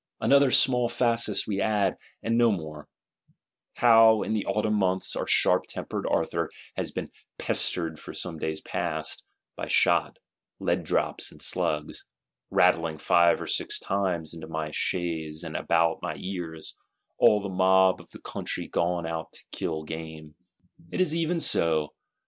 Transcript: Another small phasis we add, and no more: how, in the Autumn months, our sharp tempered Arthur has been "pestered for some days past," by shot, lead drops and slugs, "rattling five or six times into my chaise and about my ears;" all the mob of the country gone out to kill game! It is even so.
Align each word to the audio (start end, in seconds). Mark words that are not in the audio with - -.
Another 0.19 0.49
small 0.49 0.89
phasis 0.89 1.45
we 1.45 1.61
add, 1.61 1.95
and 2.23 2.35
no 2.35 2.51
more: 2.51 2.87
how, 3.75 4.23
in 4.23 4.33
the 4.33 4.47
Autumn 4.47 4.73
months, 4.73 5.15
our 5.15 5.27
sharp 5.27 5.65
tempered 5.67 6.07
Arthur 6.09 6.49
has 6.75 6.89
been 6.89 7.11
"pestered 7.37 7.99
for 7.99 8.11
some 8.11 8.39
days 8.39 8.61
past," 8.61 9.23
by 9.55 9.67
shot, 9.67 10.17
lead 10.59 10.83
drops 10.85 11.31
and 11.31 11.39
slugs, 11.39 12.03
"rattling 12.49 12.97
five 12.97 13.39
or 13.39 13.45
six 13.45 13.77
times 13.77 14.33
into 14.33 14.47
my 14.47 14.71
chaise 14.71 15.43
and 15.43 15.55
about 15.55 15.99
my 16.01 16.15
ears;" 16.17 16.75
all 17.19 17.39
the 17.39 17.47
mob 17.47 18.01
of 18.01 18.09
the 18.09 18.21
country 18.21 18.67
gone 18.67 19.05
out 19.05 19.31
to 19.33 19.43
kill 19.51 19.83
game! 19.83 20.33
It 20.91 20.99
is 20.99 21.13
even 21.15 21.39
so. 21.39 21.93